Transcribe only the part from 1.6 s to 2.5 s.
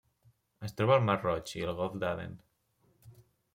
el Golf d'Aden.